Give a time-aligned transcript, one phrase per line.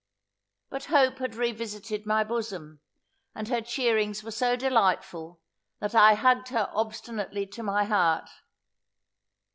[0.71, 2.79] But hope had re visited my bosom;
[3.35, 5.41] and her chearings were so delightful,
[5.79, 8.27] that I hugged her obstinately to my heart.